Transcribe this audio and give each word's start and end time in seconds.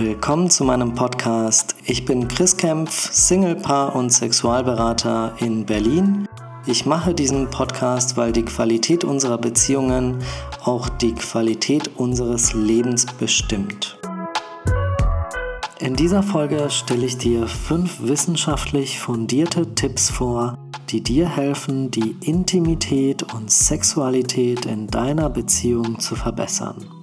Willkommen 0.00 0.48
zu 0.48 0.62
meinem 0.62 0.94
Podcast. 0.94 1.74
Ich 1.84 2.04
bin 2.04 2.28
Chris 2.28 2.56
Kempf, 2.56 3.10
Singlepaar 3.12 3.96
und 3.96 4.12
Sexualberater 4.12 5.34
in 5.40 5.66
Berlin. 5.66 6.28
Ich 6.66 6.86
mache 6.86 7.14
diesen 7.14 7.50
Podcast, 7.50 8.16
weil 8.16 8.30
die 8.30 8.44
Qualität 8.44 9.02
unserer 9.02 9.38
Beziehungen 9.38 10.18
auch 10.62 10.88
die 10.88 11.14
Qualität 11.16 11.90
unseres 11.96 12.54
Lebens 12.54 13.06
bestimmt. 13.06 13.98
In 15.80 15.96
dieser 15.96 16.22
Folge 16.22 16.70
stelle 16.70 17.04
ich 17.04 17.18
dir 17.18 17.48
fünf 17.48 18.00
wissenschaftlich 18.00 19.00
fundierte 19.00 19.74
Tipps 19.74 20.10
vor, 20.10 20.56
die 20.90 21.02
dir 21.02 21.28
helfen, 21.28 21.90
die 21.90 22.14
Intimität 22.20 23.34
und 23.34 23.50
Sexualität 23.50 24.64
in 24.64 24.86
deiner 24.86 25.28
Beziehung 25.28 25.98
zu 25.98 26.14
verbessern. 26.14 26.97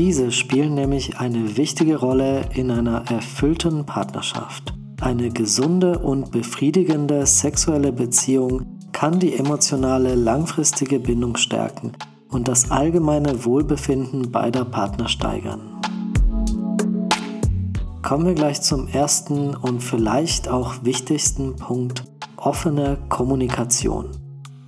Diese 0.00 0.32
spielen 0.32 0.72
nämlich 0.72 1.18
eine 1.18 1.58
wichtige 1.58 1.96
Rolle 1.96 2.46
in 2.54 2.70
einer 2.70 3.04
erfüllten 3.10 3.84
Partnerschaft. 3.84 4.72
Eine 4.98 5.28
gesunde 5.28 5.98
und 5.98 6.32
befriedigende 6.32 7.26
sexuelle 7.26 7.92
Beziehung 7.92 8.78
kann 8.92 9.18
die 9.18 9.34
emotionale 9.36 10.14
langfristige 10.14 11.00
Bindung 11.00 11.36
stärken 11.36 11.92
und 12.30 12.48
das 12.48 12.70
allgemeine 12.70 13.44
Wohlbefinden 13.44 14.32
beider 14.32 14.64
Partner 14.64 15.06
steigern. 15.06 15.78
Kommen 18.00 18.24
wir 18.24 18.34
gleich 18.34 18.62
zum 18.62 18.88
ersten 18.88 19.54
und 19.54 19.82
vielleicht 19.82 20.48
auch 20.48 20.82
wichtigsten 20.82 21.56
Punkt, 21.56 22.04
offene 22.38 22.96
Kommunikation. 23.10 24.12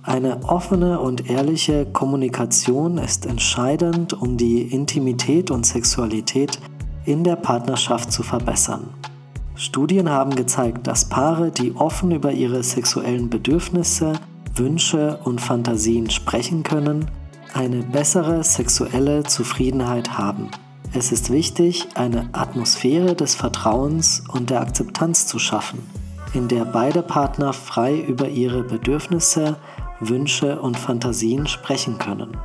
Eine 0.05 0.43
offene 0.43 0.99
und 0.99 1.29
ehrliche 1.29 1.85
Kommunikation 1.85 2.97
ist 2.97 3.25
entscheidend, 3.25 4.11
um 4.11 4.35
die 4.35 4.63
Intimität 4.63 5.49
und 5.49 5.65
Sexualität 5.65 6.59
in 7.05 7.23
der 7.23 7.37
Partnerschaft 7.37 8.11
zu 8.11 8.21
verbessern. 8.21 8.89
Studien 9.55 10.09
haben 10.09 10.35
gezeigt, 10.35 10.87
dass 10.87 11.05
Paare, 11.07 11.51
die 11.51 11.73
offen 11.75 12.11
über 12.11 12.33
ihre 12.33 12.63
sexuellen 12.63 13.29
Bedürfnisse, 13.29 14.11
Wünsche 14.55 15.19
und 15.23 15.39
Fantasien 15.39 16.09
sprechen 16.09 16.63
können, 16.63 17.09
eine 17.53 17.77
bessere 17.83 18.43
sexuelle 18.43 19.23
Zufriedenheit 19.23 20.17
haben. 20.17 20.49
Es 20.91 21.13
ist 21.13 21.31
wichtig, 21.31 21.87
eine 21.95 22.27
Atmosphäre 22.33 23.15
des 23.15 23.35
Vertrauens 23.35 24.21
und 24.27 24.49
der 24.49 24.59
Akzeptanz 24.59 25.27
zu 25.27 25.39
schaffen, 25.39 25.79
in 26.33 26.49
der 26.49 26.65
beide 26.65 27.03
Partner 27.03 27.53
frei 27.53 27.95
über 27.95 28.27
ihre 28.27 28.63
Bedürfnisse, 28.63 29.55
Wünsche 29.99 30.61
und 30.61 30.77
Fantasien 30.77 31.47
sprechen 31.47 31.97
können. 31.97 32.37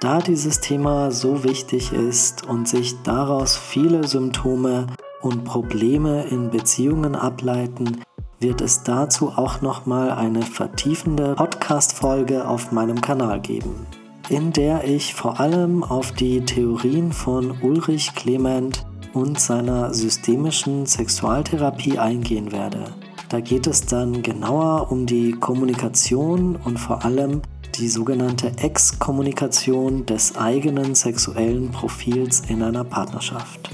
Da 0.00 0.18
dieses 0.18 0.60
Thema 0.60 1.10
so 1.10 1.44
wichtig 1.44 1.92
ist 1.92 2.46
und 2.46 2.68
sich 2.68 2.94
daraus 3.02 3.56
viele 3.56 4.06
Symptome 4.06 4.86
und 5.22 5.44
Probleme 5.44 6.24
in 6.24 6.50
Beziehungen 6.50 7.14
ableiten, 7.14 8.02
wird 8.38 8.60
es 8.60 8.82
dazu 8.82 9.32
auch 9.34 9.62
nochmal 9.62 10.10
eine 10.10 10.42
vertiefende 10.42 11.34
Podcast-Folge 11.34 12.46
auf 12.46 12.72
meinem 12.72 13.00
Kanal 13.00 13.40
geben, 13.40 13.86
in 14.28 14.52
der 14.52 14.84
ich 14.84 15.14
vor 15.14 15.40
allem 15.40 15.82
auf 15.82 16.12
die 16.12 16.44
Theorien 16.44 17.12
von 17.12 17.62
Ulrich 17.62 18.14
Clement 18.14 18.84
und 19.14 19.40
seiner 19.40 19.94
systemischen 19.94 20.84
Sexualtherapie 20.84 21.98
eingehen 21.98 22.52
werde. 22.52 22.92
Da 23.28 23.40
geht 23.40 23.66
es 23.66 23.86
dann 23.86 24.22
genauer 24.22 24.90
um 24.90 25.06
die 25.06 25.32
Kommunikation 25.32 26.56
und 26.56 26.78
vor 26.78 27.04
allem 27.04 27.42
die 27.76 27.88
sogenannte 27.88 28.52
Exkommunikation 28.58 30.06
des 30.06 30.36
eigenen 30.36 30.94
sexuellen 30.94 31.70
Profils 31.70 32.42
in 32.48 32.62
einer 32.62 32.84
Partnerschaft. 32.84 33.70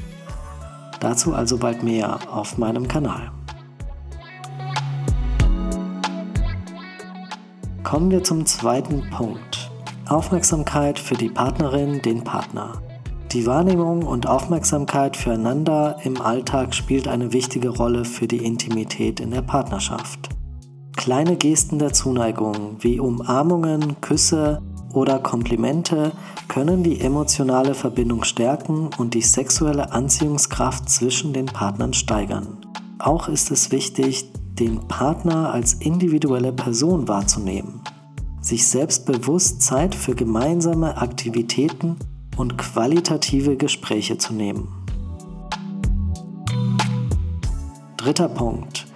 Dazu 1.01 1.35
also 1.35 1.59
bald 1.59 1.83
mehr 1.83 2.19
auf 2.31 2.59
meinem 2.59 2.89
Kanal. 2.89 3.31
Kommen 7.83 8.11
wir 8.11 8.23
zum 8.23 8.47
zweiten 8.47 9.11
Punkt. 9.11 9.71
Aufmerksamkeit 10.07 10.99
für 10.99 11.15
die 11.15 11.29
Partnerin, 11.29 12.03
den 12.03 12.23
Partner. 12.23 12.81
Die 13.33 13.47
Wahrnehmung 13.47 14.03
und 14.03 14.27
Aufmerksamkeit 14.27 15.17
füreinander 15.17 15.99
im 16.03 16.21
Alltag 16.21 16.75
spielt 16.75 17.07
eine 17.07 17.33
wichtige 17.33 17.69
Rolle 17.69 18.05
für 18.05 18.27
die 18.27 18.45
Intimität 18.45 19.21
in 19.21 19.31
der 19.31 19.43
Partnerschaft. 19.43 20.31
Kleine 20.97 21.37
Gesten 21.37 21.79
der 21.79 21.93
Zuneigung 21.93 22.79
wie 22.81 22.99
Umarmungen, 22.99 24.01
Küsse 24.01 24.61
oder 24.93 25.21
Komplimente 25.21 26.11
können 26.49 26.83
die 26.83 27.01
emotionale 27.01 27.75
Verbindung 27.75 28.25
stärken 28.25 28.91
und 28.99 29.15
die 29.15 29.23
sexuelle 29.23 29.93
Anziehungskraft 29.93 30.89
zwischen 30.91 31.33
den 31.33 31.47
Partnern 31.47 31.93
steigern. 31.93 32.59
Auch 32.99 33.29
ist 33.29 33.53
es 33.53 33.71
wichtig, 33.71 34.33
den 34.59 34.89
Partner 34.89 35.53
als 35.53 35.75
individuelle 35.75 36.53
Person 36.53 37.07
wahrzunehmen, 37.07 37.81
sich 38.41 38.67
selbstbewusst 38.67 39.63
Zeit 39.63 39.95
für 39.95 40.17
gemeinsame 40.17 40.97
Aktivitäten 40.97 41.97
und 42.41 42.57
qualitative 42.57 43.59
Gespräche 43.59 44.17
zu 44.17 44.33
nehmen. 44.33 44.67
Dritter 47.99 48.31
Punkt. 48.31 48.87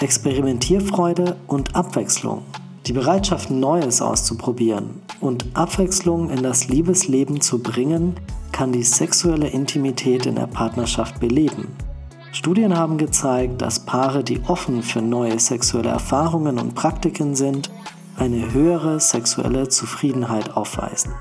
Experimentierfreude 0.00 1.36
und 1.46 1.76
Abwechslung. 1.76 2.44
Die 2.86 2.94
Bereitschaft, 2.94 3.50
Neues 3.50 4.00
auszuprobieren 4.00 5.02
und 5.20 5.44
Abwechslung 5.52 6.30
in 6.30 6.42
das 6.42 6.68
Liebesleben 6.68 7.42
zu 7.42 7.62
bringen, 7.62 8.14
kann 8.52 8.72
die 8.72 8.82
sexuelle 8.82 9.48
Intimität 9.48 10.24
in 10.24 10.36
der 10.36 10.46
Partnerschaft 10.46 11.20
beleben. 11.20 11.68
Studien 12.32 12.74
haben 12.74 12.96
gezeigt, 12.96 13.60
dass 13.60 13.84
Paare, 13.84 14.24
die 14.24 14.40
offen 14.48 14.82
für 14.82 15.02
neue 15.02 15.38
sexuelle 15.38 15.90
Erfahrungen 15.90 16.58
und 16.58 16.74
Praktiken 16.74 17.36
sind, 17.36 17.70
eine 18.16 18.54
höhere 18.54 18.98
sexuelle 18.98 19.68
Zufriedenheit 19.68 20.56
aufweisen. 20.56 21.12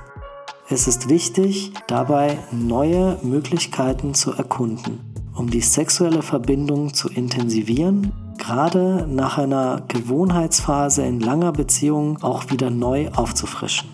Es 0.70 0.88
ist 0.88 1.10
wichtig, 1.10 1.74
dabei 1.88 2.40
neue 2.52 3.18
Möglichkeiten 3.22 4.14
zu 4.14 4.32
erkunden, 4.32 5.02
um 5.36 5.50
die 5.50 5.60
sexuelle 5.60 6.22
Verbindung 6.22 6.94
zu 6.94 7.10
intensivieren, 7.10 8.14
gerade 8.38 9.06
nach 9.10 9.38
einer 9.38 9.84
Gewohnheitsphase 9.90 11.06
in 11.06 11.20
langer 11.20 11.52
Beziehung 11.52 12.24
auch 12.24 12.50
wieder 12.50 12.70
neu 12.70 13.10
aufzufrischen. 13.10 13.90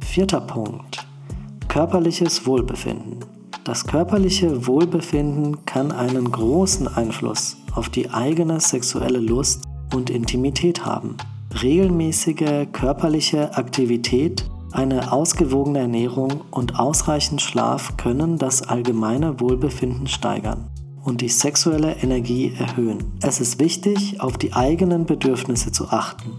Vierter 0.00 0.40
Punkt. 0.40 1.06
Körperliches 1.68 2.46
Wohlbefinden. 2.46 3.20
Das 3.64 3.86
körperliche 3.86 4.66
Wohlbefinden 4.66 5.66
kann 5.66 5.92
einen 5.92 6.32
großen 6.32 6.88
Einfluss 6.88 7.58
auf 7.74 7.90
die 7.90 8.10
eigene 8.10 8.60
sexuelle 8.60 9.20
Lust 9.20 9.62
und 9.94 10.08
Intimität 10.08 10.86
haben. 10.86 11.18
Regelmäßige 11.52 12.68
körperliche 12.72 13.56
Aktivität, 13.56 14.48
eine 14.70 15.12
ausgewogene 15.12 15.80
Ernährung 15.80 16.42
und 16.52 16.78
ausreichend 16.78 17.42
Schlaf 17.42 17.96
können 17.96 18.38
das 18.38 18.62
allgemeine 18.62 19.40
Wohlbefinden 19.40 20.06
steigern 20.06 20.68
und 21.02 21.20
die 21.20 21.28
sexuelle 21.28 21.96
Energie 21.96 22.54
erhöhen. 22.56 23.18
Es 23.20 23.40
ist 23.40 23.58
wichtig, 23.58 24.20
auf 24.20 24.38
die 24.38 24.52
eigenen 24.52 25.06
Bedürfnisse 25.06 25.72
zu 25.72 25.88
achten 25.88 26.30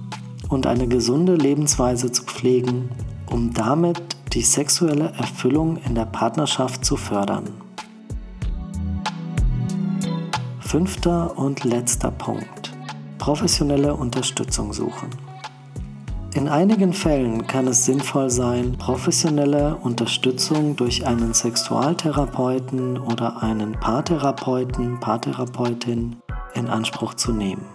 und 0.48 0.66
eine 0.66 0.88
gesunde 0.88 1.36
Lebensweise 1.36 2.12
zu 2.12 2.24
pflegen, 2.24 2.90
um 3.30 3.54
damit 3.54 4.02
die 4.32 4.42
sexuelle 4.42 5.12
Erfüllung 5.18 5.78
in 5.86 5.94
der 5.94 6.06
Partnerschaft 6.06 6.86
zu 6.86 6.96
fördern. 6.96 7.50
Fünfter 10.62 11.38
und 11.38 11.66
letzter 11.66 12.12
Punkt 12.12 12.61
professionelle 13.22 13.94
Unterstützung 13.94 14.74
suchen. 14.74 15.10
In 16.34 16.50
einigen 16.50 16.92
Fällen 16.92 17.46
kann 17.46 17.68
es 17.68 17.86
sinnvoll 17.86 18.32
sein, 18.32 18.80
professionelle 18.80 19.76
Unterstützung 19.76 20.76
durch 20.76 21.06
einen 21.06 21.36
Sexualtherapeuten 21.36 22.98
oder 22.98 23.44
einen 23.44 23.74
Paartherapeuten, 23.74 25.00
Paartherapeutin 25.00 26.16
in 26.56 26.68
Anspruch 26.68 27.14
zu 27.14 27.32
nehmen. 27.32 27.66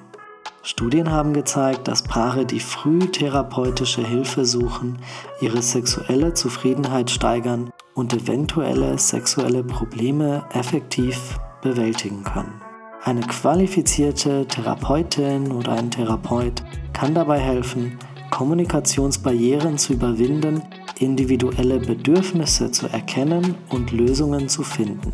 Studien 0.65 1.13
haben 1.13 1.33
gezeigt, 1.33 1.87
dass 1.87 2.03
Paare, 2.03 2.45
die 2.45 2.59
früh 2.59 2.99
therapeutische 2.99 4.05
Hilfe 4.05 4.45
suchen, 4.45 4.99
ihre 5.41 5.63
sexuelle 5.63 6.35
Zufriedenheit 6.35 7.09
steigern 7.09 7.71
und 7.95 8.13
eventuelle 8.13 8.99
sexuelle 8.99 9.63
Probleme 9.63 10.45
effektiv 10.53 11.39
bewältigen 11.63 12.25
können. 12.25 12.66
Eine 13.07 13.21
qualifizierte 13.21 14.49
Therapeutin 14.49 15.53
oder 15.53 15.75
ein 15.75 15.93
Therapeut 15.93 16.65
kann 16.93 17.15
dabei 17.15 17.39
helfen, 17.39 17.97
Kommunikationsbarrieren 18.33 19.79
zu 19.79 19.93
überwinden, 19.93 20.61
individuelle 20.99 21.79
Bedürfnisse 21.79 22.73
zu 22.73 22.89
erkennen 22.89 23.55
und 23.69 23.93
Lösungen 23.93 24.49
zu 24.49 24.65
finden. 24.65 25.13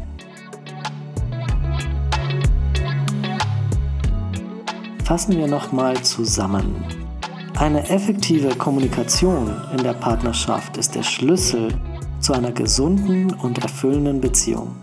Fassen 5.05 5.37
wir 5.37 5.47
nochmal 5.47 6.01
zusammen. 6.01 6.75
Eine 7.59 7.87
effektive 7.91 8.57
Kommunikation 8.57 9.55
in 9.77 9.83
der 9.83 9.93
Partnerschaft 9.93 10.79
ist 10.79 10.95
der 10.95 11.03
Schlüssel 11.03 11.69
zu 12.21 12.33
einer 12.33 12.53
gesunden 12.53 13.35
und 13.35 13.59
erfüllenden 13.59 14.19
Beziehung. 14.19 14.75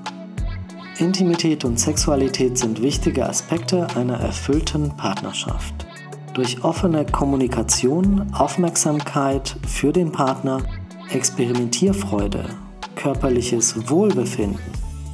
Intimität 1.00 1.64
und 1.64 1.80
Sexualität 1.80 2.58
sind 2.58 2.82
wichtige 2.82 3.26
Aspekte 3.28 3.88
einer 3.96 4.20
erfüllten 4.20 4.96
Partnerschaft. 4.98 5.88
Durch 6.34 6.62
offene 6.64 7.06
Kommunikation, 7.06 8.34
Aufmerksamkeit 8.34 9.56
für 9.66 9.94
den 9.94 10.12
Partner, 10.12 10.62
Experimentierfreude, 11.10 12.44
körperliches 12.96 13.90
Wohlbefinden 13.90 14.60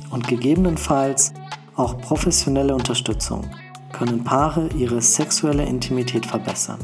und 0.10 0.28
gegebenenfalls 0.28 1.34
auch 1.76 2.02
professionelle 2.02 2.74
Unterstützung 2.74 3.44
können 3.92 4.24
Paare 4.24 4.70
ihre 4.76 5.02
sexuelle 5.02 5.66
Intimität 5.66 6.26
verbessern. 6.26 6.80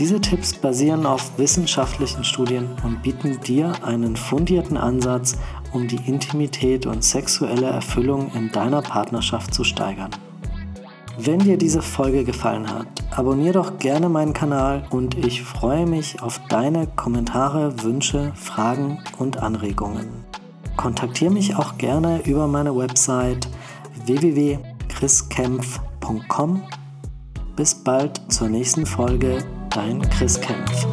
Diese 0.00 0.20
Tipps 0.20 0.54
basieren 0.54 1.04
auf 1.04 1.38
wissenschaftlichen 1.38 2.24
Studien 2.24 2.70
und 2.84 3.02
bieten 3.02 3.38
dir 3.42 3.72
einen 3.84 4.16
fundierten 4.16 4.78
Ansatz, 4.78 5.36
um 5.72 5.88
die 5.88 6.08
Intimität 6.08 6.86
und 6.86 7.04
sexuelle 7.04 7.66
Erfüllung 7.66 8.32
in 8.34 8.50
deiner 8.50 8.80
Partnerschaft 8.80 9.52
zu 9.52 9.62
steigern. 9.62 10.12
Wenn 11.18 11.40
dir 11.40 11.58
diese 11.58 11.82
Folge 11.82 12.24
gefallen 12.24 12.70
hat, 12.70 12.86
abonniere 13.14 13.52
doch 13.52 13.78
gerne 13.78 14.08
meinen 14.08 14.32
Kanal 14.32 14.86
und 14.88 15.18
ich 15.18 15.42
freue 15.42 15.84
mich 15.84 16.22
auf 16.22 16.40
deine 16.48 16.86
Kommentare, 16.86 17.82
Wünsche, 17.82 18.32
Fragen 18.34 19.00
und 19.18 19.42
Anregungen. 19.42 20.24
Kontaktiere 20.78 21.30
mich 21.30 21.56
auch 21.56 21.76
gerne 21.76 22.22
über 22.24 22.46
meine 22.46 22.74
Website 22.74 23.48
www.chriskempf.com. 24.06 26.62
Bis 27.54 27.74
bald 27.74 28.18
zur 28.32 28.48
nächsten 28.48 28.86
Folge, 28.86 29.44
dein 29.70 30.00
Chris 30.10 30.40
Kempf. 30.40 30.86